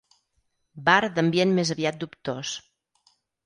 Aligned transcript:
Bar 0.87 0.99
d'ambient 1.19 1.55
més 1.59 1.75
aviat 1.77 2.03
dubtós. 2.05 2.59